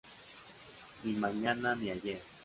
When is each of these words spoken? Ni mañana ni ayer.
Ni 1.03 1.13
mañana 1.13 1.75
ni 1.75 1.91
ayer. 1.91 2.23